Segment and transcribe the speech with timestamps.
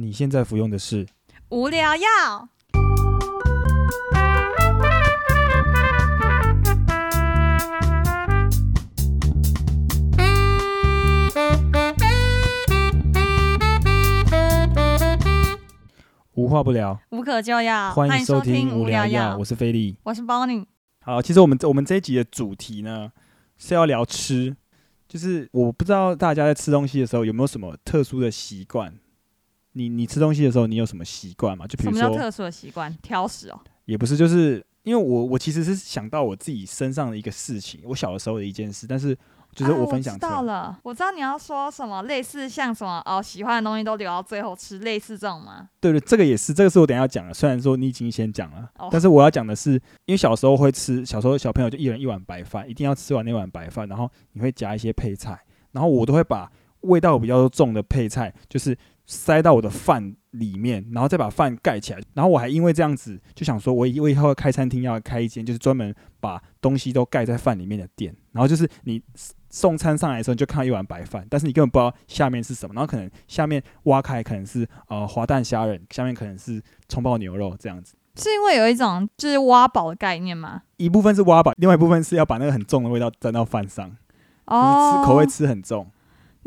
[0.00, 1.04] 你现在服用的是
[1.48, 2.08] 无聊药。
[16.34, 19.36] 无话不聊，无可救药，欢迎收听无听聊药。
[19.36, 19.96] 我是菲力。
[20.04, 20.64] 我是 Bonnie。
[21.00, 23.10] 好，其实我们我们这一集的主题呢
[23.56, 24.54] 是要聊吃，
[25.08, 28.94] 就是我不知道大家在吃东西的时候有没有什么特殊的习惯。
[29.78, 31.66] 你你吃东西的时候，你有什么习惯吗？
[31.66, 32.92] 就比如说，什么叫特殊的习惯？
[33.00, 33.60] 挑食哦。
[33.84, 39.16] 也不是，就是因为我我其实是想到我自己身上的一个事情，我小的时候的一件事，但是
[39.54, 40.32] 就是啊我分享知出来。
[40.32, 45.68] 道了，我知道你要说什么，类似像什么哦，喜欢的东西都留到最后吃，类似这种吗？
[45.80, 47.32] 对对，这个也是，这个是我等一下要讲的。
[47.32, 49.72] 虽然说你已经先讲了，哦但是我要讲的是，
[50.04, 55.38] 因为小时候会吃，小时候小朋友就一人一碗白饭，一定要吃完那碗白饭，然后你会夹一些配菜，
[55.72, 56.50] 然后我都会把
[56.82, 58.76] 味道比较重的配菜，就是
[59.08, 62.00] 塞到我的饭里面，然后再把饭盖起来。
[62.12, 68.14] 然后我还因为这样子，就想说我以我以后要开餐厅要开一间，就是专门把东西都盖在饭里面的店。
[68.32, 69.02] 然后就是你
[69.48, 77.94] 送餐上来的时候，你就看到一碗白饭，但是你根本不知道下面是什么，然后可能下面挖开可能是呃滑蛋虾仁，下面可能是葱爆牛肉这样子。
[78.16, 80.62] 是因为有一种就是挖宝的概念吗？
[80.76, 83.96] 一部分是挖宝，另外一部分是要把那个很重的味道沾到饭上，就是
[84.46, 85.90] 哦，吃口味吃很重。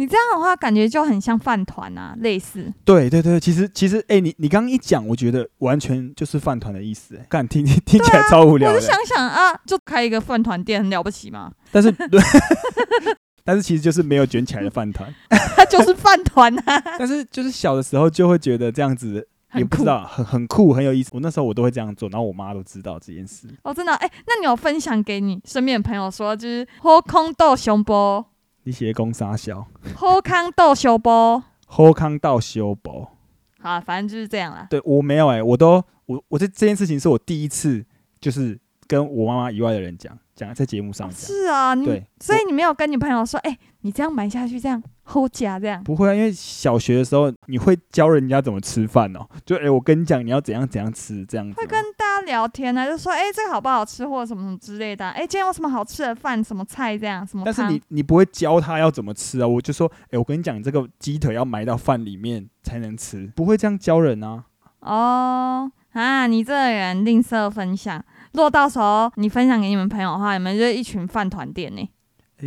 [0.01, 2.73] 你这样的话，感觉就很像饭团啊，类似。
[2.83, 8.75] 对对对，其实其实，哎、你你刚刚一讲，我觉得完全就是饭团的意思、哎，干听听听起来超无聊的。
[8.75, 11.51] 我就想想啊，就开一个饭团店，很了不起吗？
[11.71, 12.19] 但是对，
[13.45, 15.13] 但是其实就是没有卷起来的饭团。
[15.55, 21.11] 它 就是饭团啊， 但是就是小的时候就会觉得这样子，也不知道很很酷很有意思。
[21.13, 23.47] 我那时候我都会这样做，然后我妈都知道这件事。
[23.63, 23.93] 哦，真的。
[23.93, 28.25] 哎、那你有分享给你身边的朋友说，就是后空豆熊波，
[28.63, 33.09] 你写公傻小，后康到修波，后康到修博。
[33.59, 34.67] 好，反正就是这样啦。
[34.69, 37.85] 对我没有哎、我都我我这这件事情是我第一次
[38.19, 41.19] 就是跟我妈妈以外的人讲讲在节目上哦讲。
[41.19, 45.83] 是啊，你对，所以你没有跟你朋友说，哎、你这样买下去，这样后加这样。
[45.83, 51.57] 不会啊，因为小学的时候你会教人家怎么吃饭哦，就哎、我跟你讲你要怎样怎样吃这样子哦。
[51.57, 51.79] 会跟
[52.25, 55.11] 聊天呢、就说，哎、这个好不好吃，或者什么什么之类的啊。
[55.11, 59.47] 哎、今天有什么好吃的饭，什么菜这样，什么但是你你不会教他要怎么吃啊？
[59.47, 64.45] 我就说，哎、我跟你讲，你这个鸡腿要埋到饭里面才能吃，不会这样教人啊。
[64.79, 68.03] 哦啊，你这个人吝啬分享。
[68.33, 71.89] 如果到时候你分享给你们朋友的话，你们就是一群饭团店呢。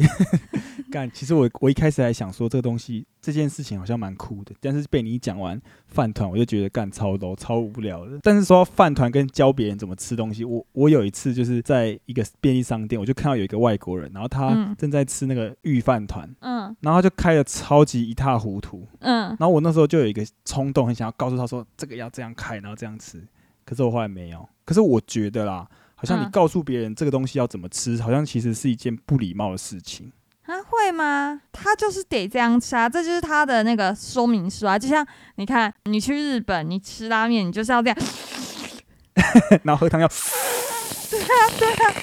[0.91, 8.19] 干，其实我我一开始还想说这个东西这件事情好像蛮酷的，但是被你讲完饭团，我就觉得干超 low 超无聊的。
[8.23, 23.21] 但是说到饭团跟教别人怎么吃东西，我我有一次就是在一个便利商店，我就看到有一个外国人，然后他嗯正在吃那个御饭团，嗯然后他就开的超级一塌糊涂，嗯，然后我那时候就有一个冲动，很想要告诉他说这个要这样开，然后这样吃。
[23.65, 24.47] 可是我后来没有。
[24.67, 25.69] 可是我觉得啦，
[26.05, 30.13] 好像你嗯告诉别人这个东西要怎么吃，好像其实是一件不礼貌的事情。
[30.47, 31.41] 啊会吗？
[31.53, 34.79] 他就是得这样吃啊，这就是他的那个说明书啊。
[34.79, 35.07] 就像
[35.37, 37.97] 你看，你去日本，你吃拉面，你就是要这样，
[39.65, 40.07] 然后喝汤要
[41.11, 41.95] 对啊，对啊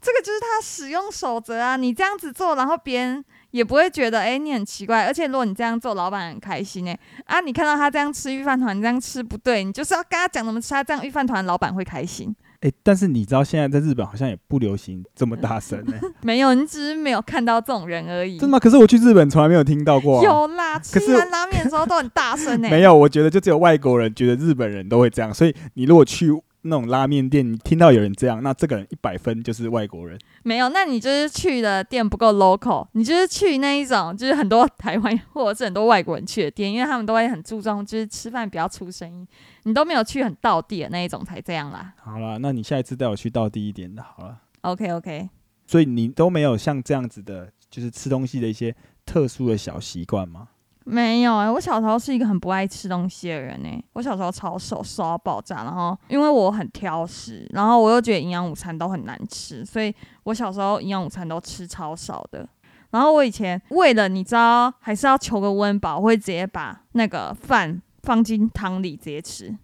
[0.00, 1.76] 这个就是他使用守则啊。
[1.76, 5.04] 你这样子做，然后别人也不会觉得哎、你很奇怪。
[5.04, 12.34] 而且如果你这样做，老板很开心哎、啊，你看到他这样吃御饭团，你这样吃不对，你就是要跟他讲怎么吃，他这样御饭团老板会开心。
[12.60, 18.38] 哎、但是你知道现在在日本好像也不流行这么大声呢、 没有，你只是没有看到这种人而已。
[18.38, 18.58] 真的吗？
[18.58, 20.24] 可是我去日本从来没有听到过、啊。
[20.24, 20.98] 有啦，吃
[21.30, 26.30] 拉面的时候都很大声哎、 没有，我觉得就只有外国人觉得日本人都会这样，所以你如果去
[26.66, 30.18] 那种拉面店，你听到有人这样，那这个人一百分就是外国人。
[30.42, 39.26] 没有，那你就是去的店不够 local，你就是去那一种，就是很多台湾或者是很多外国人去的店，因为他们都会很注重，就是吃饭不要出声音。
[39.64, 41.94] 你都没有去很到地的那一种才这样啦。
[41.96, 44.40] 好了，那你下一次带我去到地一点的，好了。
[44.60, 45.28] OK OK，
[45.66, 48.74] 所以你都没有像这样子的，就是吃东西的一些
[49.04, 50.48] 特殊的小习惯吗？
[50.88, 59.92] 没有哎、我小时候是一个很不爱吃东西的人哎、我小时候超瘦，瘦到爆炸，然后因为我很挑食，然后我又觉得营养午餐都很难吃，所以
[60.22, 62.48] 我小时候营养午餐都吃超少的。
[62.90, 69.58] 然后我以前为了你知道，还是要求个温饱，我会直接把那个饭放进汤里直接吃。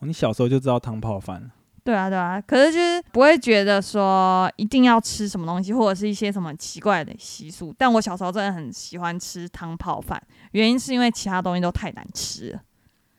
[0.00, 1.50] 你小时候就知道汤泡饭了，
[1.86, 7.72] 对啊，对啊，可是就是不会觉得说一定要吃什么东西，或者是一些什么奇怪的习俗。
[7.78, 12.60] 但我小时候真的很喜欢吃汤泡饭，原因是因为其他东西都太难吃了。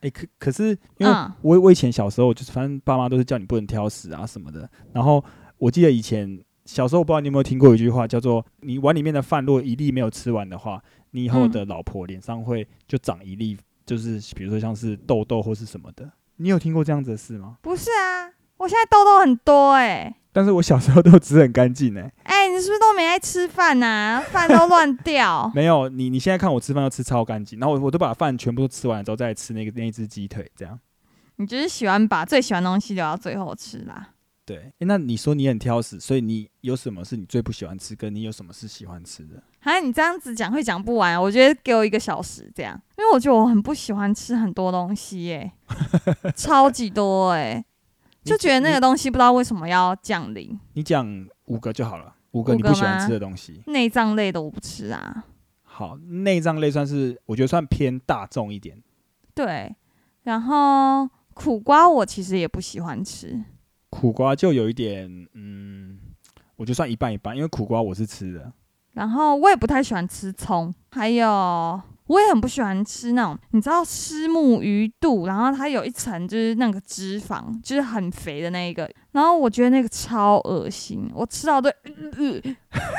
[0.02, 5.24] 哎、可可是因为嗯我我以前小时候就是反正爸妈都是叫你不能挑食啊什么的，然后
[5.58, 16.12] 我记得以前小时候我不知道你有没有听过一句话叫做你碗里面的饭如果一粒没有吃完的话，你以后的老婆脸上会就长一粒就是比如说像是痘痘或是什么的。
[16.40, 17.58] 你有听过这样子的事吗？
[17.64, 25.52] 不是啊，我现在痘痘很多哎、但是我小时候都吃很干净哎，哎、你是不是都没爱吃饭呐、 饭都乱掉。
[25.56, 30.80] 没有你你现在看我吃饭都吃超干净，然后我我都把饭全部都吃完之后再吃那个那一只鸡腿这样。
[31.38, 34.10] 你就是喜欢把最喜欢的东西留到最后吃啦。
[34.44, 39.44] 对，诶那你说你很挑食，所以你有什么是你最不喜欢吃，跟你有什么是喜欢吃的？
[39.62, 45.52] 啊，你这样子讲会讲不完，我觉得给我一个小时这样，因为我觉得我很不喜欢吃很多东西耶、
[46.34, 47.64] 超级多哎、你
[48.28, 50.60] 就觉得那个东西不知道为什么要降临。
[50.74, 53.62] 你讲五个就好了，五个你不喜欢吃的东西。
[53.68, 55.26] 内脏类的我不吃啊，
[55.64, 58.82] 好，内脏类算是我觉得算偏大众一点。
[59.34, 59.76] 对，
[60.24, 63.44] 然后苦瓜我其实也不喜欢吃，
[63.90, 66.00] 苦瓜就有一点，嗯，
[66.56, 68.52] 我觉得算一半一半，因为苦瓜我是吃的。
[68.94, 81.76] 然后我也不太喜欢吃葱，还有我也很不喜欢吃那种你知道虱目鱼肚，然后它有一层就是那个脂肪，就是很肥的那一个，然后我觉得那个超恶心，我吃到都、呃
[82.18, 82.42] 呃、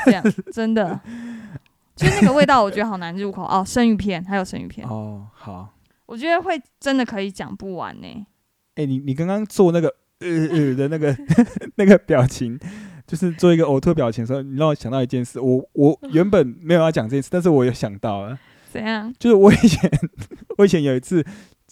[0.05, 0.23] 这样，
[0.53, 0.99] 真的。
[1.99, 3.61] 就是那个味道，我觉得好难入口哦。
[3.67, 5.67] 生鱼片还有生鱼片，哦，好，
[6.05, 8.07] 我觉得会真的可以讲不完呢。
[8.75, 11.13] 哎、你你刚刚做那个呃呃的那个
[11.75, 12.57] 那个表情，
[13.05, 15.41] 就是做一个呕吐表情的时候，你让我想到一件事。
[15.41, 18.39] 我我原本没有要讲这件事，但是我有想到了，
[18.71, 19.13] 怎样？
[19.19, 19.91] 就是我以前
[20.57, 21.25] 我以前有一次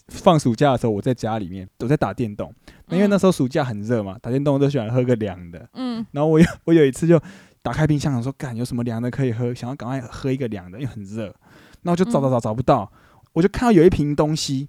[0.07, 2.53] 放暑假的时候，我在家里面我在打电动，
[2.89, 5.67] 因为那时候暑假很热嘛，打电动都喜欢喝个凉的。
[5.73, 7.19] 嗯然后我有我有一次就
[7.61, 11.33] 打开冰箱，想说干有什么凉的可以喝，想要赶快喝一个凉的，因为很热。
[11.83, 12.91] 然后就找找找找不到，
[13.33, 14.67] 我就看到有一瓶东西，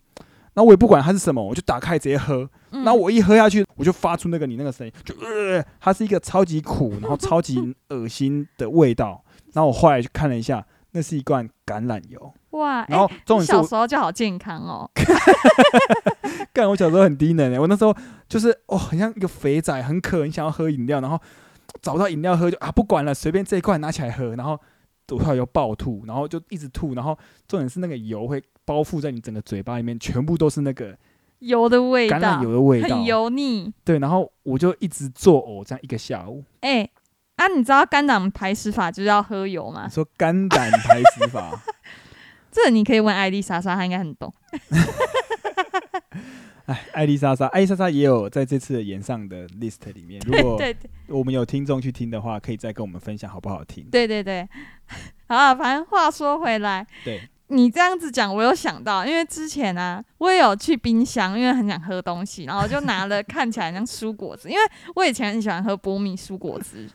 [0.55, 2.49] 然后我也不管它是什么，我就打开直接喝。
[2.71, 9.25] 嗯，然后我一喝下去，我就发出那个你那个声音，就呃，它是一个超级苦，然后超级 恶心的味道。
[9.53, 10.65] 然后我后来去看了一下，
[10.99, 12.35] 那是一罐橄榄油。
[12.51, 14.91] 哇，然后重点是小时候就好健康哦。
[16.53, 17.95] 干，我小时候很低能欸我那时候
[18.29, 21.21] 就是哦，很像一个肥仔，很渴，很想要喝饮料，然后
[21.81, 24.59] 找不到饮料喝就啊不管了，随便这一罐拿起来喝，然后
[25.11, 27.17] 我后来又暴吐，然后就一直吐，然后
[27.47, 30.97] 重点是那个油会包覆在你整个嘴巴里面，全部都是那个
[31.39, 33.73] 油的味道，橄榄油的味道很，油腻。
[33.85, 36.43] 对，然后我就一直作呕，这样一个下午。
[36.63, 36.89] 哎、
[37.39, 39.91] 啊，你知道肝胆排石法就是要喝油吗你？
[39.95, 41.59] 说肝胆排石法，
[42.51, 44.35] 这你可以问艾丽莎莎，她应该很懂。
[46.67, 50.61] 哎，艾丽莎莎，艾丽莎莎也有在这次的演上的 list 里面，如果
[51.09, 53.89] 我们有听众去听的话，可以再跟我们分享好不好听。
[53.91, 54.47] 对对对，
[55.29, 64.61] 好啊，反正话说回来，对，你这样子讲，我有想到，因为之前啊，我也有去冰箱，因为很想喝东西，然后就拿了看起来像蔬果汁，因为
[64.95, 66.87] 我以前很喜欢喝波蜜蔬果汁，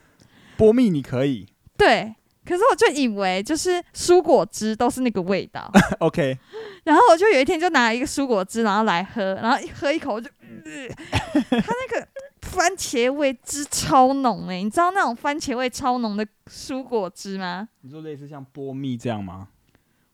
[0.56, 1.46] 波蜜你可以
[1.76, 2.14] 对。
[2.46, 5.66] 可是我就以为就是蔬果汁都是那个味道，，
[6.00, 6.38] OK，
[6.84, 10.86] 然后我就有一天就拿了一个蔬果汁，然后来喝，然后一喝一口我就，呃、
[11.32, 12.06] 它那个
[12.42, 17.66] 番茄味汁超浓诶、你知道那种番茄味超浓的蔬果汁吗？
[17.80, 19.48] 你说类似像波蜜这样吗？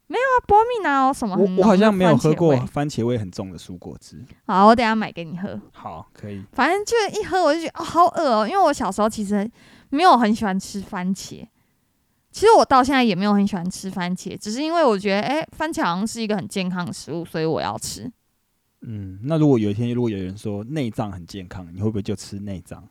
[0.07, 4.25] 没有啊波蜜哪有什么我我好像没有喝过番茄味很重的蔬果汁。
[4.47, 5.61] 好，我等下买给你喝。
[5.73, 6.45] 好，可以。
[6.53, 9.51] 反正就一喝我就觉得哦好恶哦、因为我小时候其实
[9.91, 11.47] 没有很喜欢吃番茄。
[12.33, 18.11] 其实我到现在也没有很喜欢吃番茄，只是因为我觉得，哎、番茄好像是一个很健康的食物，所以我要吃。
[18.83, 22.89] 嗯，那如果有一天，如果有人说内脏很健康，你会不会就吃内脏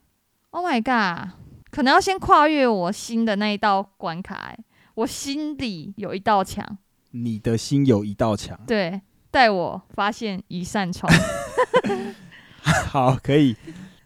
[0.51, 1.31] ？Oh my god！
[1.71, 4.59] 可能要先跨越我心的那一道关卡、欸，
[4.95, 6.77] 我心里有一道墙，
[7.12, 8.59] 你的心有一道墙。
[8.67, 11.12] 对，带我发现一扇窗。
[12.62, 13.55] 好，可以。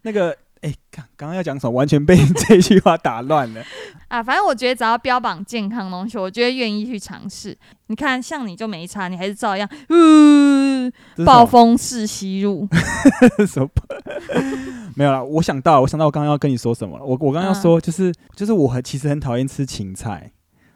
[0.04, 1.72] 那个，哎、刚刚刚要讲什么？
[1.72, 3.62] 完全被你 这句话打乱了。
[4.08, 7.58] 啊，反正我觉得只要标榜健康的东西，我就会愿意去尝试。
[7.88, 10.92] 你看，像你就没差，你还是照样，呃，
[11.26, 12.68] 暴风式吸入。
[13.46, 13.70] 什么？
[14.96, 17.04] 没有啦，我想到，我想到我刚刚要跟你说什么了。
[17.04, 20.32] 我我刚刚要说，就是、就是我很其实很讨厌吃芹菜，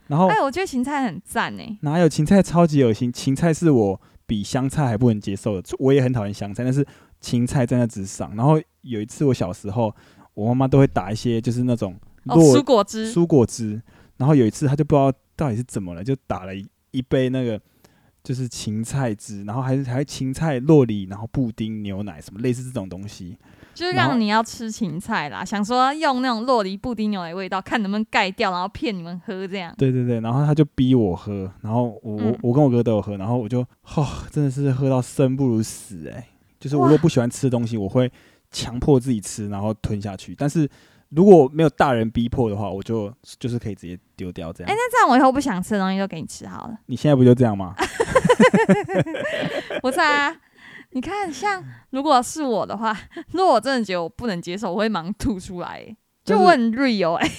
[0.08, 1.78] 然后哎，我觉得芹菜很赞哎。
[1.82, 3.12] 哪有芹菜超级恶心？
[3.14, 6.86] 芹菜是我比香菜还不能接受的，我也很讨厌香菜，但是
[7.20, 8.36] 芹菜在那之上。
[8.36, 9.94] 然后有一次我小时候，
[10.34, 11.96] 我妈妈都会打一些就是那种
[12.26, 13.82] 蔬果汁，蔬果汁，
[14.18, 17.60] 然后有一次她就不知道到底是怎么了，就打了一一杯那个
[18.24, 23.38] 就是芹菜汁，然后还是还芹菜洛梨，然后布丁牛奶什么类似这种东西。
[23.74, 29.72] 就是让你要吃芹菜啦，想说用那种洛梨布丁牛奶味道，看能不能盖掉，然后骗你们喝这样。
[29.78, 33.60] 对对对，然后他就逼我喝，然后我、我嗯我跟我哥都有喝，然后我就
[33.96, 36.28] 哦，真的是喝到生不如死哎、
[36.60, 38.12] 就是我哇如果不喜欢吃的东西，我会
[38.52, 40.36] 强迫自己吃，然后吞下去。
[40.36, 40.70] 但是
[41.10, 44.72] 如果没有大人逼迫的话，我就就是可以直接丢掉这样。
[44.72, 46.78] 哎、那这样我以后不想吃的东西就给你吃好了。
[46.88, 47.74] 你现在不就这样吗？
[49.82, 50.36] 不是啊，
[50.92, 52.98] 你看，像如果是我的话，
[53.32, 57.32] 如果我真的觉得我不能接受，我会忙吐出来、欸，就但是我很 real 哎、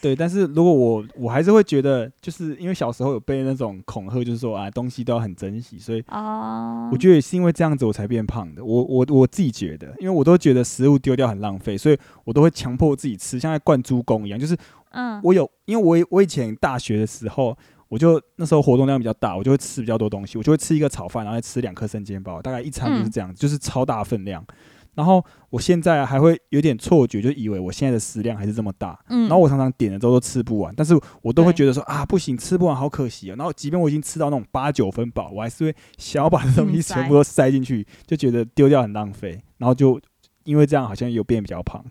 [0.00, 8.64] 对，但是如果我我还是会觉得，就是因为小时候有被那种恐吓，就是说啊东西都要很珍惜，所以哦，我觉得也是因为这样子我才变胖的。
[8.64, 14.38] 我我我自己觉得，因为我都觉得食物丢掉很浪费，所以我都会强迫自己吃，像在灌猪公一样。
[14.38, 14.56] 就是
[14.92, 17.56] 嗯，我有，因为我以我以前大学的时候，
[17.88, 24.44] 我就那时候活动量比较大，我就会吃比较多东西，我就会吃一个炒饭，然后再吃两颗生煎包，大概一餐就是嗯这样，就是超大分量。
[24.94, 33.34] 然后我现在还会有点错觉，就以为我现在的食量还是这么大，嗯，然后我常常点了之后都吃不完，但是我都会觉得说啊，不行，吃不完好可惜啊。
[33.36, 39.40] 然后即便我已经吃到那种八九分饱，我还是会想要把这东西嗯全部都塞进去，就觉得丢掉很浪费。
[39.58, 40.00] 然后就
[40.44, 41.84] 因为这样，好像有变比较胖。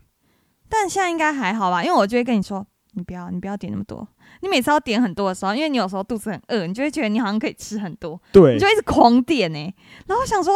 [0.68, 4.08] 但现在应该还好吧，因为我就会跟你说，你不要，你不要点那么多。
[4.42, 9.74] 你每次要点很多的时候，因为你有时候肚子很饿，你就会觉得你好像可以吃很多，对你就，一直狂点呢、
[10.06, 10.54] 然后想说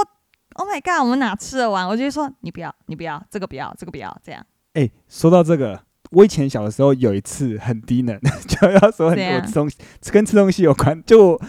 [0.55, 1.87] ，Oh my god，我们哪吃得完？
[1.87, 4.45] 我就说你不要，你不要，这个不要，这个不要，这样。
[4.73, 5.79] 哎、说到这个，
[6.11, 9.77] 我以前小的时候有一次很低能， 就要说很多吃东西
[10.11, 11.39] 跟吃东西有关，就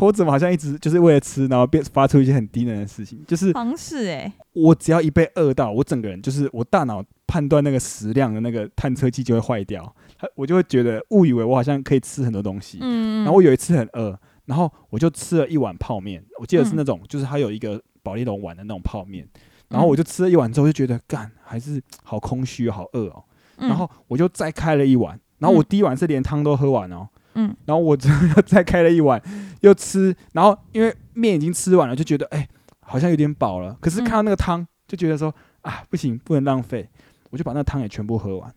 [0.00, 12.78] 我怎么好像一直就是为了吃，然后变发出一些很低能的事情，就是好像是哎、我只要一被饿到，我整个人就是我大脑判断那个食量的那个探测器就会坏掉，它我就会觉得误以为我好像可以吃很多东西。
[12.80, 16.76] 嗯，然后我有一次很饿，然后我就吃了一碗泡面，我记得是嗯。
[16.76, 19.26] 那种、就是它有一个保利龙碗的那种泡面，
[19.68, 23.24] 然后我就吃了一碗之后就觉得干还是好空虚好饿哦，
[23.58, 27.54] 嗯，然后我就再开了一碗，然后我嗯第一碗是连汤都喝完哦，嗯。
[27.64, 29.20] 然后我之后又再开了一碗，
[29.60, 32.48] 又吃，然后因为面已经吃完了，就觉得哎、
[32.80, 33.76] 好像有点饱了。
[33.80, 36.88] 可是看到那个汤，就觉得说啊不行，不能浪费，
[37.30, 38.52] 我就把那个汤也全部喝完。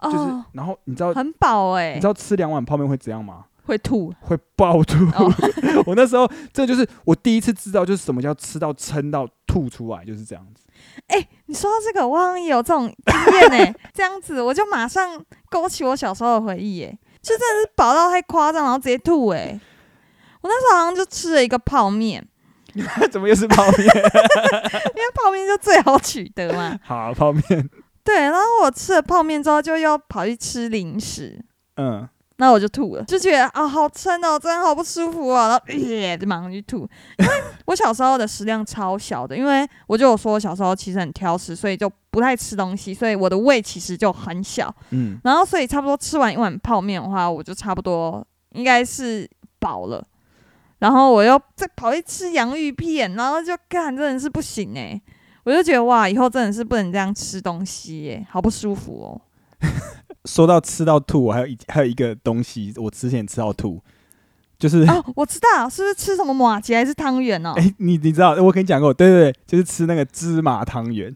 [0.00, 3.46] 就是，哦，然后你知道，很饱哎、你知道吃两碗泡面会怎样吗？
[3.68, 4.96] 会吐会爆吐。
[5.14, 5.30] 哦，
[5.84, 10.64] 我那时候这就是我第一次知道，就是什么叫吃到撑到吐出来，就是这样子。
[11.46, 19.60] 你说到这个，我好像也有这种经验哎、 这样子我就马上勾起我小时候的回忆哎、就真的是饱到太夸张，然后直接吐哎、
[20.40, 22.26] 我那时候好像就吃了一个泡面，
[23.12, 23.80] 怎么又是泡面？
[23.84, 26.78] 因为泡面就最好取得嘛。
[26.82, 27.70] 好，泡面。
[28.04, 31.44] 对，然后我吃了泡面之后，就要跑去吃零食，
[31.76, 32.08] 嗯，
[32.40, 36.88] 那我就吐了，就觉得啊好撑哦，真的好不舒服啊，然后耶、就马上去吐。
[37.18, 37.32] 因为
[37.66, 44.72] 我小时候的食量超小的，因为我就有说我小时候其实很挑食，所以就不太吃东西，所以我的胃其实就很小。
[44.90, 49.28] 嗯，然后所以差不多吃完一碗泡面的话，我就差不多应该是
[49.58, 50.06] 饱了。
[50.78, 55.02] 然后我又再跑去吃洋芋片，然后就干真的是不行哎、
[55.42, 59.20] 我就觉得哇，以后真的是不能这样吃东西耶、好不舒服哦。
[60.28, 63.80] 说到吃到吐，我还有一还有一个东西，我之前吃到吐，
[64.58, 67.54] 就是哎、哦，我知道，是不是吃什么马吉还是汤圆哦？
[67.78, 71.14] 你你知道，我跟你讲过，对对对，就是吃那个芝麻汤圆。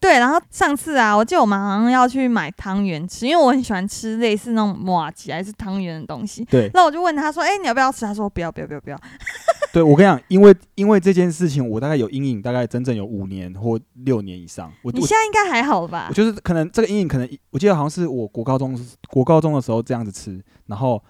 [0.00, 6.44] 对，然后上次啊，我记得我们好像要去买汤圆吃，因为我很喜欢吃类似那种马吉还是汤圆的东西。
[6.44, 8.96] 对，那我就问他说：“哎、你要不要吃？”他说：“不要，不要，不要，不要。
[9.78, 14.72] 对我跟你讲，因为因为这件事情，我大概有阴影，大概整整有五年或六年以上。
[14.82, 16.14] 我我你现在应该还好吧我？
[16.14, 18.76] 就是可能这个阴影，可能我记得好像是我国高中
[19.08, 21.00] 国高中的时候这样子吃，然后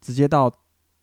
[0.00, 0.52] 直接到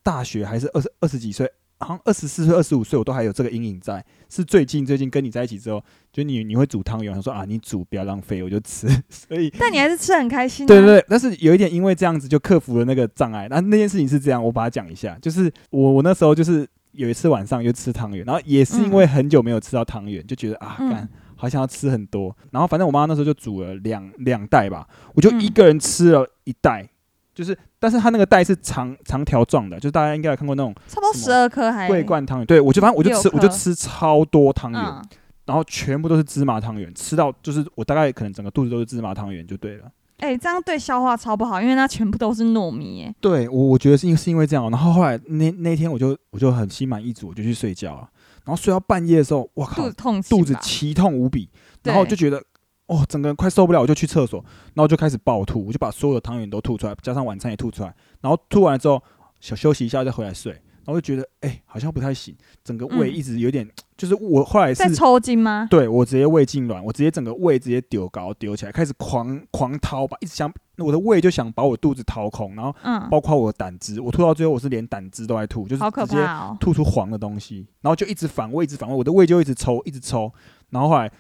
[0.03, 4.05] 大学还是二十二十几岁，好像二十四岁、二十五岁，我都还有这个阴影在。
[4.29, 8.88] 是最近最近跟你在一起之后，就你你会煮汤圆，他说啊你煮不要浪费，我就吃。
[9.10, 10.67] 所以但你还是吃很开心、啊。
[10.67, 13.48] 对对对，但是有一点因为这样子就克服了那个障碍。
[13.50, 20.89] 那那件事情是这样，我把它讲一下，就是我我那时候就是有一次晚上又吃汤圆，然后也是因为很久没有吃到汤圆，就觉得啊嗯。
[20.89, 21.09] 干。
[21.37, 25.41] 好想要吃很多，然后反正我妈那时候就煮了两两袋吧，我就嗯。
[25.41, 26.87] 一个人吃了一袋，
[27.33, 35.03] 就是但是它那个袋是长长条状的，就是大家应该有看过那种差不多十二颗还桂冠汤圆，对我就反正我就吃我就吃超多汤圆，嗯，
[35.45, 39.91] 然后全部都是芝麻汤圆，吃到就是我大概可能整个肚子都是芝麻汤圆就对了。
[40.17, 43.15] 哎、这样对消化超不好，因为它全部都是糯米耶。
[43.19, 48.10] 对我，我觉得是因是因为这样，然后后来那那天我就我就很心满意足，我就去睡觉了。
[48.45, 51.50] 然后睡到半夜的时候，我靠肚子，痛肚子奇痛无比，
[51.84, 52.41] 然后就觉得
[52.88, 54.43] 哦，整个人快受不了，我就去厕所，
[54.74, 57.93] 然后就开始暴吐，我就把所有的汤圆都吐出来，加上晚餐也吐出来。
[58.22, 59.01] 然后吐完了之后，
[59.39, 64.75] 小休息一下再回来睡，然后就觉得哎、好像不太行，整个胃嗯一直有点，就是我后来是。
[64.75, 65.67] 在抽筋吗？
[65.69, 76.27] 对我直接胃痉挛，我直接整个胃直接丢高丢起来，开始狂狂掏吧，一直想我的胃就想把我肚子掏空，然后嗯，包括我的胆汁，我吐到最后我是连胆汁都在吐，就是直接。
[76.59, 80.31] 吐出黄的东西，然后就一直反胃，一直反胃，我的胃就一直抽，一直抽，
[80.69, 81.11] 然后后来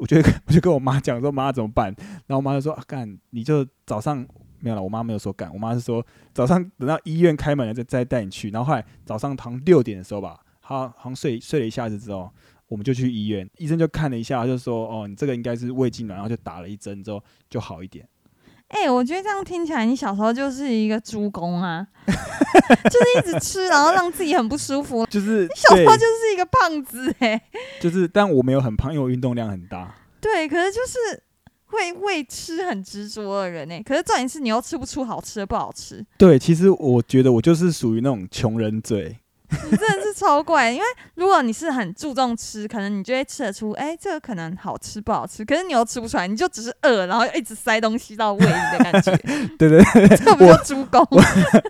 [0.00, 1.94] 我就 我就跟我妈讲说妈怎么办，
[2.26, 4.26] 然后我妈就说啊干你就早上
[4.66, 6.04] 没有了，我妈没有说干，我妈是说
[6.34, 12.28] 早上等到医院开门了再再带你去，然后后来早上好像六点的时候吧，好好像睡睡了一下子之后。
[12.68, 18.04] 我们就去医院，医生就看了一下，就说：“哦，你这个应该是胃痉挛。”然后就打了一针之后就好一点。
[18.66, 25.06] 哎、我觉得这样听起来，你小时候就是一个猪公啊， 就是一直吃，然后让自己很不舒服。
[25.06, 27.40] 就是小时候就是一个胖子哎、
[27.78, 29.94] 就是，但我没有很胖，因为我运动量很大。
[30.20, 31.22] 对，可是就是
[31.66, 39.18] 会为吃很执着的人呢、可是重点是你又吃不出好吃的不好吃，对，其实我觉得我就是属于那种穷人嘴。
[39.48, 40.72] 你真的是超怪。
[40.72, 49.16] 因为如果你是很注重吃，可能你就会吃得出，哎、这个可能好吃不好吃，可是你又吃不出来，你就只是饿，然后一直塞东西到胃里的感觉，
[49.56, 51.00] 对对对，这不就猪公？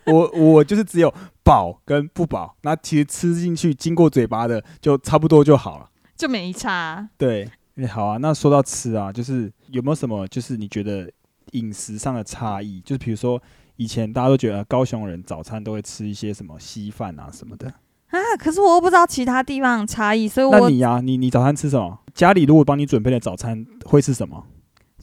[0.06, 1.12] 我我就是只有
[1.44, 5.90] 饱跟不饱，那其实吃进去经过嘴巴的就差不多就好了。
[6.16, 7.06] 就没差。
[7.18, 7.46] 对，
[7.76, 11.10] 哎好啊，那说到吃啊，就是有没有什么就是你觉得
[11.52, 12.80] 饮食上的差异？
[12.80, 13.40] 就是比如说
[13.76, 17.68] 以前大家都觉得高雄人早餐都会吃一些什么稀饭啊什么的，
[18.08, 18.18] 啊！
[18.38, 21.98] 可是我又不知道其他地方的差异，所以我那你呀、你你早餐吃什么？
[22.14, 24.46] 家里如果帮你准备的早餐会是什么？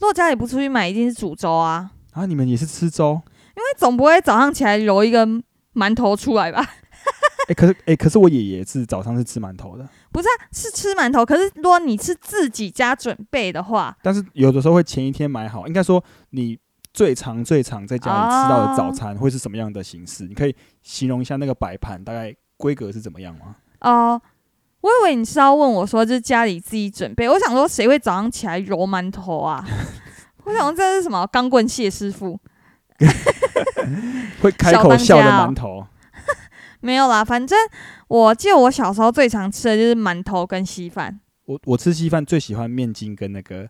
[0.00, 3.22] 果家里不出去买，一定是煮粥啊，啊，你们也是吃粥？
[3.56, 5.24] 因为总不会早上起来揉一个
[5.74, 6.68] 馒头出来吧？
[7.48, 11.24] 哎、可是哎、可是我爷爷是早上是吃馒头的，不是、啊，是吃馒头。
[11.24, 15.66] 可是如果你是自己家准备的话，但是有的时候会前一天买好。
[15.66, 16.58] 应该说你
[16.92, 20.24] 最常最常在家里吃到的早餐会是什么样的形式？
[20.24, 23.56] 你可以形容一下那个摆盘大概规格是怎么样吗？
[23.80, 24.20] 哦、
[24.80, 27.28] 我以为你是要问我说，就是家里自己准备。
[27.28, 29.62] 我想说，谁会早上起来揉馒头啊？
[30.44, 32.38] 我想说这是什么钢棍谢师傅？
[34.40, 35.86] 会开口笑的馒头。
[36.84, 37.58] 没有啦，反正
[38.08, 41.18] 我记得我小时候最常吃的就是馒头跟稀饭。
[41.46, 43.66] 我我吃稀饭最喜欢面筋跟那个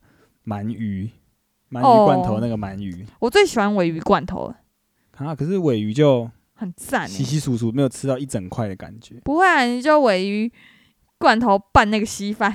[0.47, 1.09] 鳗鱼，
[1.71, 4.57] 鳗哦鱼罐头那个鳗鱼、我最喜欢尾鱼罐头了，
[5.17, 7.31] 啊，可是尾鱼就很赞、稀欸。
[7.31, 9.15] 稀疏疏，没有吃到一整块的感觉。
[9.25, 10.53] 不会啊，你就尾鱼
[11.17, 12.53] 罐头拌那个稀饭。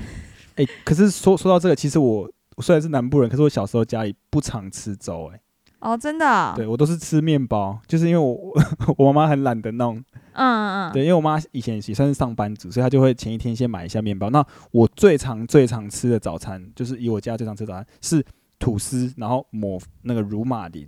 [0.56, 5.40] 哎、可是说说到这个，其实我我虽然是南部人，可是我小时候家里不常吃粥、哎，
[5.80, 8.54] 哦，真的啊、对我都是吃面包，就是因为我
[8.98, 14.30] 我妈妈很懒得弄，嗯嗯嗯，对，因为我妈以前也算是上班族，所以她就会前一天先买一下面包。
[14.30, 18.24] 那我最常最常吃的早餐，就是以我家最常吃的早餐是
[18.58, 20.88] 吐司，然后抹那个乳马林，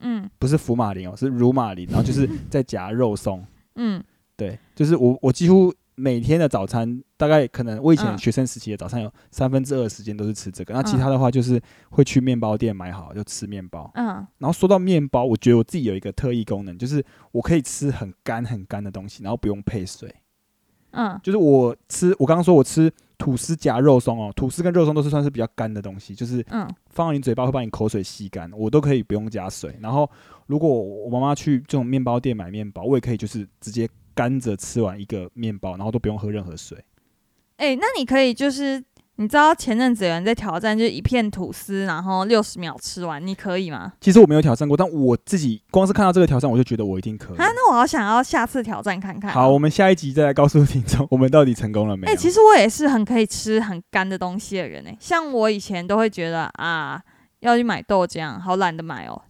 [0.00, 3.44] 嗯不是福马林哦，是乳马林，然后就是 再夹肉松。
[3.76, 4.02] 嗯，
[4.36, 13.90] 对，就是我我几乎每天的早餐，大概可能我以前嗯学生时期的早餐有三分之二的时间都是吃这个，那其嗯他的话就是会去面包店买好就吃面包。
[13.94, 14.06] 嗯，
[14.38, 20.14] 然后说到面包，我觉得我自己有一个特异功能，就是我可以吃很干很干的东西，然后不用配水。
[20.94, 29.74] 嗯就是我吃，我刚刚说我吃吐司夹肉松哦，吐司跟肉松都是算是比较干的东西，就是嗯放到你嘴巴会把你口水吸干，我都可以不用加水。
[29.80, 30.10] 然后
[30.46, 36.78] 如果我妈妈去这种面包店买面包，我也可以就是直接干着吃完一个面包，然后都不用喝任何水。
[37.56, 38.82] 哎、那你可以就是，
[39.16, 43.92] 你知道前阵子有人在挑战，就是一片吐司，然后六十秒吃完，你可以吗？
[44.00, 47.36] 其实我没有挑战过，但我自己光是看到这个挑战，我就觉得我一定可以。
[47.36, 52.16] 啊，那我好想要下次挑战看看哦、好，我们下一集再来告诉听众，我们到底成功了没哎、有？
[52.16, 57.00] 其实我也是很可以吃很干的东西的人哎、像我以前都会觉得啊，
[57.40, 59.22] 要去买豆浆，好懒得买哦。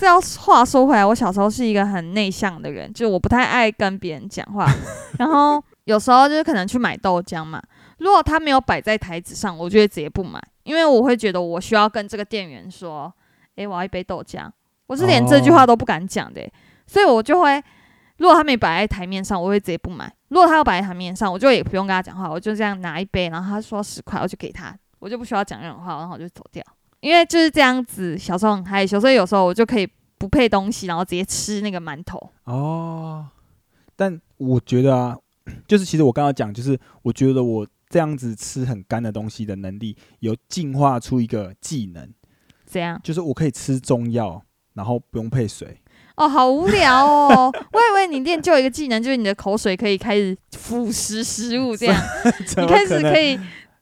[0.00, 4.66] 这要话说回来，我小时候是一个很内向的人，就我不太爱跟别人讲话，
[5.20, 7.62] 然后有时候就是可能去买豆浆嘛，
[7.98, 13.12] 如果他没有摆在台子上，我就会直接不买，因为我会觉得我需要跟这个店员说，
[13.56, 14.48] 诶，我要一杯豆浆，
[14.86, 16.52] 我是连这句话都不敢讲的欸、
[16.86, 17.62] 所以我就会，
[18.16, 26.64] 如果他没摆在台面上，我会直接不买；如果他要摆在台面上，我就也不用跟他讲话，我就这样拿一杯，然后他说十块，我就给他，我就不需要讲任何话，然后我就走掉。
[27.00, 32.32] 因为就是这样子，小时候很害羞，所以有时候我就可以不配东西，然后直接吃那个馒头。
[32.44, 33.26] 哦，
[33.96, 35.16] 但我觉得啊，
[35.66, 42.08] 就是其实我刚刚讲，就是我觉得我这样子吃很干的东西的能力，有进化出一个技能，
[42.70, 44.42] 这样就是我可以吃中药，
[44.74, 45.80] 然后不用配水。
[46.16, 47.50] 哦，好无聊哦！
[47.72, 51.96] 我以为你练就一个技能，就是你的口水可以开始腐蚀食物，这样
[52.58, 53.40] 你开始可以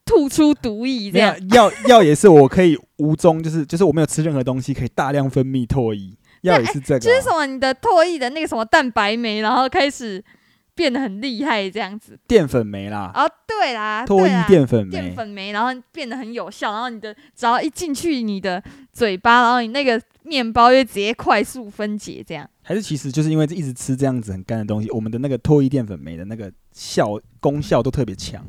[0.08, 6.16] 吐出毒液，这样药药也是我可以无中，就是就是我没有吃任何东西，可以大量分泌唾液。
[6.42, 10.24] 药也是这个、就是什么你的唾液的那个什么蛋白酶，然后开始
[10.72, 12.16] 变得很厉害，这样子。
[12.28, 15.14] 淀粉酶啦，哦，对啦，唾液淀粉酶淀。
[15.14, 22.48] 粉酶，然后变得很有效，然后你的只要一进去你的嘴巴，然后你那个面包就直接快速分解，这样。
[22.62, 28.46] 还是其实就是因为一直吃这样子很干的东西，我们的那个唾液淀粉酶的那个效功效都特别强。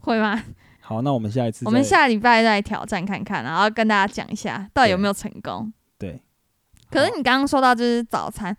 [0.00, 0.42] 会吗？
[0.88, 5.70] 好，那我们下一次我们下礼拜再挑战看看，然后跟大家讲一下到底有没有成功。
[5.98, 6.18] 对。
[6.90, 8.56] 可是你刚刚说到就是早餐，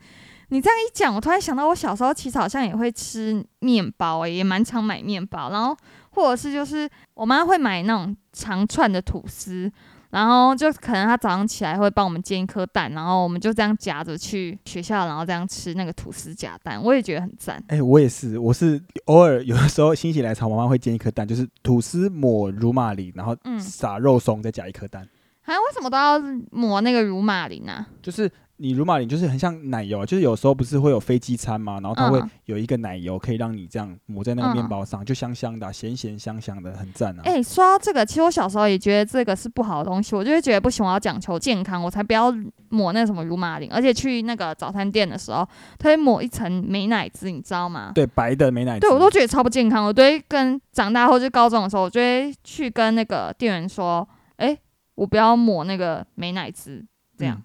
[0.50, 5.76] 你这样一讲，我突然想到我小时候其实好像也会吃面包、欸，也蛮常买面包，然后
[6.12, 9.72] 或者是就是我妈会买那种长串的吐司。
[10.12, 17.64] 然后就可能他早上起来会帮我们煎一颗蛋，然后我们就这样夹着去学校，然后这样吃那个吐司夹蛋，我也觉得很赞。
[17.68, 25.08] 哎、我也是，我是偶尔有的时候心血来潮，妈妈会煎一颗蛋，就是吐司抹乳马林，然后嗯，撒肉松，再夹一颗蛋。
[25.42, 26.20] 还为什么都要
[26.52, 27.88] 抹那个乳马林啊？
[28.02, 37.22] 就是你乳马林就是很像奶油啊，就是有时候不是会有飞机餐嘛，然后它会嗯有一个奶油可以让你这样抹在那个嗯面包上，就香香的啊、咸咸香香的，很赞啊。
[37.24, 42.30] 哎、说到这个，其实我小时候也觉得这个是不好的东西，我就会觉得不行，我要讲求健康，我才不要
[42.68, 43.72] 抹那什么乳马林。
[43.72, 47.94] 而且去那个早餐店的时候，他会抹一层美乃滋，你知道吗？
[47.96, 48.82] 对，白的美乃滋。
[48.82, 49.86] 对，我都觉得超不健康。
[49.86, 54.58] 我都会跟长大后就高中的时候，我就会去跟那个店员说：“哎、
[54.96, 56.86] 我不要抹那个美乃滋。”
[57.18, 57.42] 这样，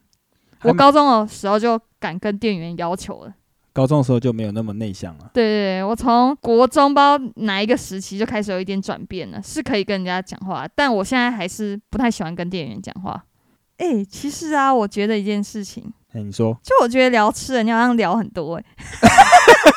[0.64, 3.34] 我高中的时候就敢跟店员要求了。
[3.72, 5.30] 高中的时候就没有那么内向了。
[5.34, 13.24] 对对对，我从国中不知道哪一个时期就开始有一点转变了，是可以跟人家讲话，但我现在还是不太喜欢跟店员讲话。
[13.78, 18.64] 哎、其实啊，我觉得一件事情，哎、你说就我觉得聊吃的，你好像聊很多哎、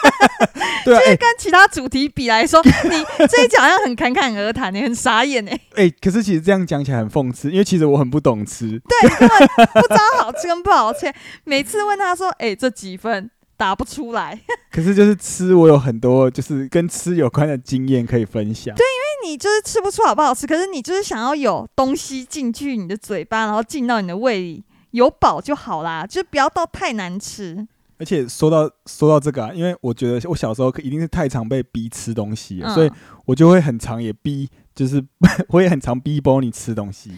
[0.85, 1.01] 对啊？
[1.05, 8.79] 哎、 跟其他主题比来说，你 这一讲好像很侃侃而谈，你很傻眼哎、哎、可是其实这样讲起来很讽刺，因为其实我很不懂吃。
[8.79, 11.11] 对，根本不知道好吃跟不好吃。
[11.43, 14.39] 每次问他说：“哎、这几分？”答不出来。
[14.71, 18.75] 可是就是吃，我有很多就是跟吃有关的经验可以分享。
[18.75, 24.63] 对，因为你就是吃不出好不好吃，可是你就是想要有东西进去你的嘴巴，然后进到你的胃里，
[24.97, 27.67] 有饱就好啦，就不要到太难吃。
[27.99, 32.91] 而且说到说到这个啊，因为我觉得我小时候一定是太常被逼吃东西了，嗯所以
[33.25, 35.03] 我就会很常也逼，就是
[35.49, 37.11] 我也很常逼波你吃东西。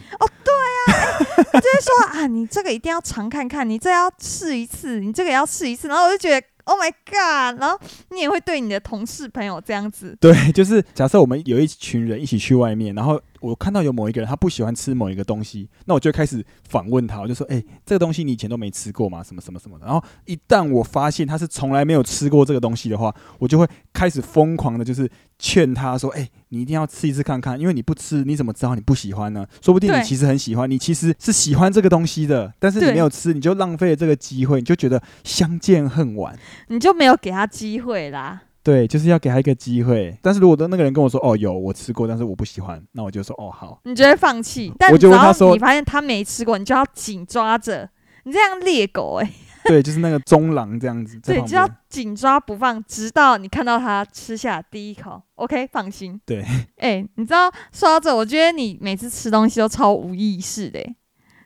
[1.51, 5.87] 他就会说啊，你这个一定要尝看看，你这要试一次，你这个也要试一次。
[5.87, 7.61] 然后我就觉得，Oh my god！
[7.61, 7.77] 然后
[8.11, 19.23] 你也会对你的同事朋友这样子，对，就是假设我们有一群人一起去外面，然后我看到有某一个人他不喜欢吃某一个东西，那我就开始访问他，我就说：“哎、这个东西你以前都没吃过吗？
[19.23, 29.45] 什么什么什么的。”然后一旦我发现他是从来没有吃过这个东西的话，我就会开始疯狂的，就是劝他说：“哎、你一定要吃一次看看，因为你不吃，你怎么知道你不喜欢呢？
[29.61, 38.41] 说不定你其实很喜欢，你其实是喜欢这个东西的，但是你没有吃，你就浪费了这个机会，你就觉得相见恨晚。”你就没有给他机会啦。
[38.63, 40.17] 对，就是要给他一个机会。
[40.21, 43.79] 但是如果的那个人跟我说：“哦，有我吃过，但是我不喜欢”，那我就说：“哦，好。
[43.85, 47.89] 你就会放弃，但我就只要问他说你发现他没吃过，你就要紧抓着。
[48.23, 49.31] 你这样猎狗哎、”
[49.65, 51.67] 对，就是那个中狼这样子对，就要。
[51.89, 56.21] 紧抓不放，直到你看到他吃下第一口，OK，放心。
[56.23, 56.45] 对，
[56.77, 60.95] 哎、你知道说到这，我觉得你每次吃东西都超无意识的、欸，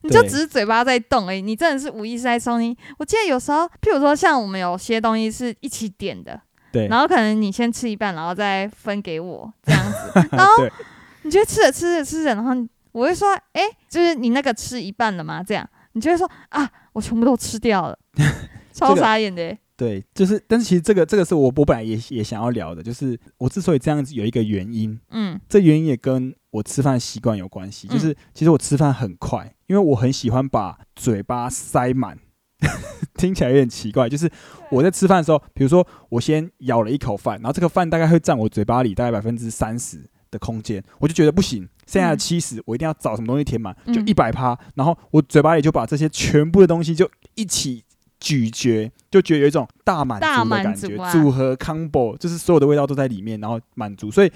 [0.01, 2.77] 你就只是嘴巴在动而已，你真的是无意识在吃东西。
[2.99, 6.41] 我记得有时候，譬如说像我们有些东西是一起点的，
[6.73, 10.51] 对，然后可能你先吃一半，然后再分给我这样子， 然后
[11.21, 12.51] 你就会吃着吃着吃着，然后
[12.91, 15.43] 我会说，哎、就是你那个吃一半了吗？
[15.43, 17.97] 这样，你就会说啊，我全部都吃掉了，
[18.73, 27.87] 超傻眼的欸、对，就是，但是其实这个这个是我我本来也也想要聊的，就是我之所以这样子有一个原因，嗯这原因也跟我吃饭习惯有关系。
[27.87, 32.17] 嗯就是其实我吃饭很快，因为我很喜欢把嘴巴塞满。
[33.15, 34.29] 听起来有点奇怪，就是
[34.69, 39.97] 我在吃饭的时候，比如说我先咬了一口饭，然后这个饭大概会占我嘴巴里大概百分之三十
[40.31, 47.83] 的空间，我就觉得不行，剩下的嗯七十我一定要找什么东西填满，就嗯一百趴，然后我嘴巴里就把这些全部的东西就一起
[48.19, 54.09] 咀嚼，就觉得有一种大满足的感觉，啊组合 combo 就是所有的味道都在里面，然后满足。
[54.09, 54.31] 所以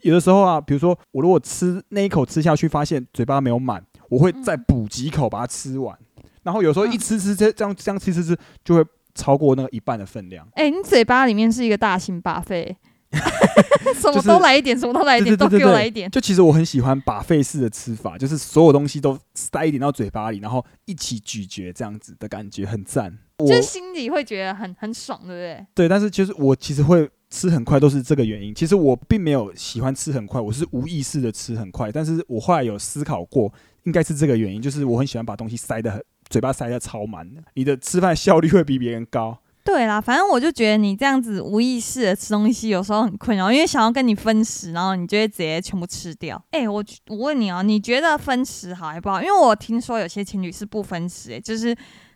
[0.00, 5.98] 有的时候啊，比如说我如果吃那一口吃下去，发现嘴巴没有满，我会再嗯补几口把它吃完。
[6.44, 10.46] 然后有时候一嗯吃吃这这样这样吃吃吃，就会超过那个一半的分量。
[10.54, 12.76] 哎、你嘴巴里面是一个大型巴菲，
[13.94, 16.10] 什么都来一点，什么都来一点，都给我来一点。
[16.10, 23.18] 就其实我很喜欢把费式的吃法，就是所有东西都塞一点到嘴巴里，然后一起咀嚼，这样子的感觉很赞。
[23.38, 25.66] 我就是心里会觉得很很爽，对不对？
[25.74, 28.54] 对，但是就是我其实会吃很快，都是这个原因。
[28.54, 31.90] 其实我并没有喜欢吃很快，我是无意识的吃很快。
[31.90, 33.52] 但是我后来有思考过，
[33.84, 39.38] 应该是这个原因，就是我很喜欢把东西塞的很，嘴巴塞的超满的，你的吃饭效率会比别人高。
[39.62, 46.42] 对啦，反正我就觉得你这样子无意识的吃东西，有时候很困扰，因为想要跟你分食，然后你就会直接全部吃掉。
[46.50, 49.22] 哎、我我问你哦，你觉得分食好还不好？
[49.22, 51.72] 因为我听说有些情侣是不分食、欸，就是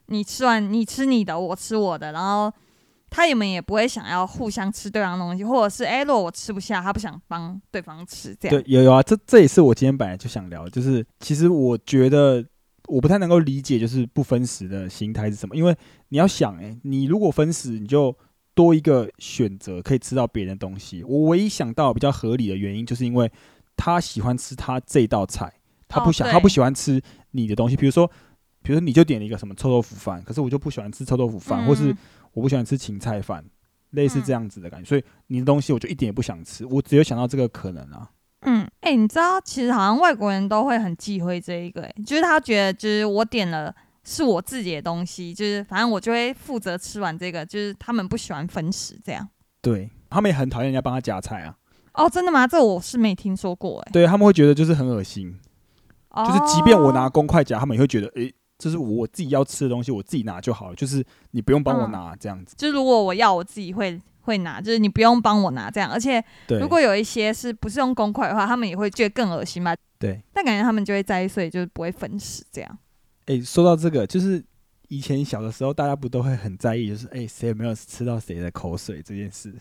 [0.06, 2.52] 你吃完你吃你的，我吃我的，然后
[3.08, 8.62] 他们也不会想要互相吃对方的东西，或者是哎，如果我吃不下，他不想帮对方吃，这样。
[8.62, 12.44] 对，有有啊，这这也是我今天本来就想聊的，就是其实我觉得
[12.88, 15.54] 我不太能够理解，就是不分食的心态是什么。
[15.54, 15.76] 因为
[16.08, 18.16] 你要想，诶，你如果分食，你就
[18.54, 21.04] 多一个选择可以吃到别人的东西。
[21.04, 23.30] 我唯一想到比较合理的原因，就是因为
[23.76, 25.52] 他喜欢吃他这道菜，
[25.86, 27.00] 他不想，哦他不喜欢吃
[27.32, 27.76] 你的东西。
[27.76, 28.06] 比如说，
[28.62, 31.98] 比如说你就点了一个什么臭豆腐饭，可是我就不喜欢吃臭豆腐饭，或是嗯
[32.32, 33.44] 我不喜欢吃芹菜饭，
[33.90, 34.88] 类似嗯这样子的感觉。
[34.88, 38.10] 所以你的东西我就一点也不想吃，我只有想到这个可能啊。
[38.42, 43.74] 嗯，哎、你知道，其实好像外国人都会很忌讳这一个、哎，就是他觉得，就是我点了
[44.04, 49.28] 是我自己的东西，就是反正我就会负责吃完这个，就是他们不喜欢分食这样。
[49.60, 51.56] 对他们也很讨厌人家帮他夹菜啊，
[51.94, 52.46] 哦，真的吗？
[52.46, 55.36] 这我是没听说过、哎，对他们会觉得就是很恶心，
[56.10, 62.54] 哦就是即便我拿公筷夹，他们也会觉得，诶、这是我自己要吃的东西，我自己拿就好了，就是你不用帮我嗯拿这样子。
[62.56, 65.90] 就如果我要，我自己会会拿，就是你不用帮我拿这样。
[65.90, 69.74] 而且对，如果有一些是不是用公筷的话，他们也会觉得更恶心吧？
[69.98, 72.78] 对，但感觉他们就会在意，所以就是不会分食这样。
[73.26, 74.44] 诶、说到这个，就是
[74.88, 79.54] 以前小的时候，大家不都会很在意，就是诶，谁、有没有吃到谁的口水这件事。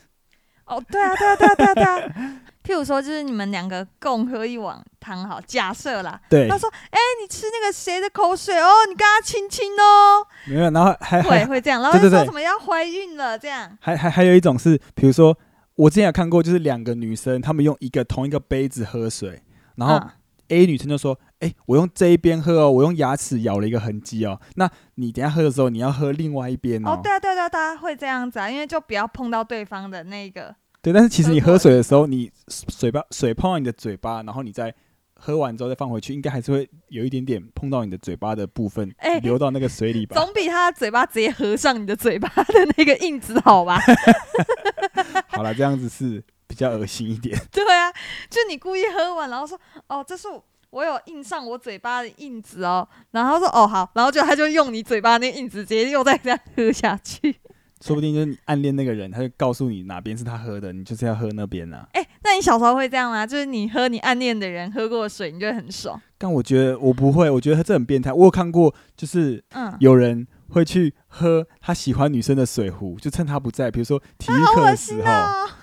[0.67, 2.13] 哦，对啊，对啊，对啊，对啊，对啊。
[2.67, 8.69] 譬如说，就是你们两个共喝一碗汤，好，假设啦，对他，说：“哎、你吃那个谁的口水哦？
[8.89, 10.27] 你跟他亲亲哦。
[10.45, 13.77] 没有，然后还”还会会这样，然后说什么要怀孕了这样。
[13.79, 15.37] 还还还有一种是，比如说
[15.75, 19.41] 我之前有看过，就是两个女生，她们用一个同一个杯子喝水，
[19.75, 20.09] 然后嗯
[20.49, 24.39] A 女生就说：“哎、我用这一边喝哦，我用牙齿咬了一个痕迹哦。
[24.55, 26.91] 那你等下喝的时候，你要喝另外一边哦。
[26.91, 30.55] 哦，对啊，对啊，对啊，大家会这样子啊，因为就不要碰到对方的那个。
[30.81, 34.73] 对但是其实你喝水的时候，你水巴水碰到你的嘴巴，然后你再
[35.15, 40.15] 喝完之后再放回去，应该还是会有一点点碰到你的嘴巴的部分，哎流到那个水里吧。
[40.15, 43.79] 总比他的嘴巴直接合上你的嘴巴的那个印子好吧？
[45.27, 47.37] 好了，这样子是比较恶心一点。
[47.51, 47.91] 对啊，
[48.29, 57.35] 就你故意喝完，然后说：“哦，这是我我有印上我嘴巴的印子哦。”然后他说：“哦，好。”然后就他就用你嘴巴那印子，直接又再这样喝下去。
[57.79, 61.87] 说不定就是你暗恋那个人，他就告诉你哪边是他喝的，你就是要喝那边啊。
[61.93, 63.23] 哎、那你小时候会这样吗？
[63.23, 66.01] 就是你喝你暗恋的人喝过的水，你就会很爽。
[66.17, 68.11] 但我觉得我不会，我觉得这很变态。
[68.11, 75.11] 我有看过，就是嗯，有人会去喝他喜欢女生的水壶，就趁他不在，比如说体育课的时候。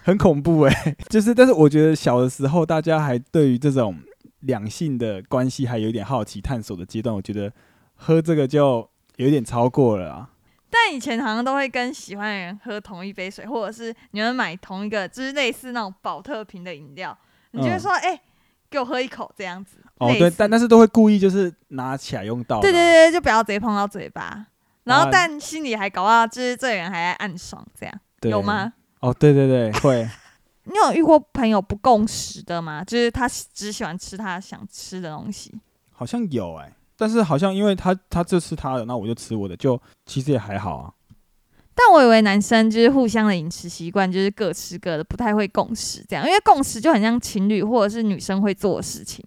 [0.02, 3.98] 很恐怖哎、 就是，但是我觉得小的时候，大家还对于这种
[4.40, 7.50] 两性的关系还有一点好奇探索的阶段，我觉得
[7.94, 10.30] 喝这个就有点超过了啊。
[10.68, 17.16] 但以前好像都会跟喜欢的人喝同一杯水，或者是你们买同一个，就是类似那种保特瓶的饮料，
[17.52, 18.20] 你就会嗯说：“哎、
[18.68, 19.78] 给我喝一口。”这样子。
[19.98, 22.70] 哦，对，但但是都会故意就是拿起来用到的啊。
[22.70, 24.48] 对对对，就不要直接碰到嘴巴。
[24.84, 28.40] 然后啊，但心里还搞到，就是这个人还在暗爽，这样有？
[28.40, 28.72] 吗？
[29.00, 30.08] 哦，对对对，会。
[30.64, 32.82] 你有遇过朋友不共识的吗？
[32.82, 35.52] 就是他只喜欢吃他想吃的东西。
[35.92, 40.92] 好像有哎、但是好像因为他他这吃他的，那我就吃我的，就其实也还好啊。
[41.74, 49.24] 但我以为男生就是互相的饮食习惯就是各吃各的，不太会共识这样，因为共识就很像情侣或者是女生会做的事情。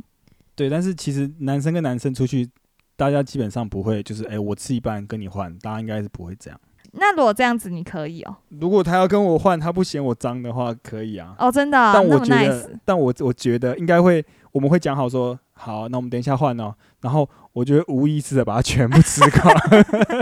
[0.55, 2.49] 对，但是其实男生跟男生出去，
[2.97, 6.59] 大家基本上不会就是哎、我吃一半跟你换，大家应该是不会这样。
[6.93, 11.35] 那如果这样子，你可以哦、如果他要跟我换，他不嫌我脏的话，可以啊。
[11.37, 12.79] 哦，真的、但我觉得，。
[12.83, 16.73] 但我我觉得应该会，我们会讲好说，好，那我们等一下换哦。
[17.01, 19.53] 然后我觉得无意识的把它全部吃光。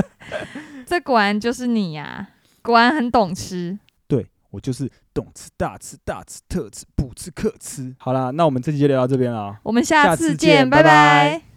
[0.85, 2.27] 这果然就是你呀、
[2.61, 3.77] 果然很懂吃。
[4.07, 7.95] 对我就是懂吃大吃大吃特吃不吃客吃。
[7.99, 9.59] 好啦，那我们这期就聊到这边了啊。
[9.63, 11.55] 我们下下次次见，拜拜拜拜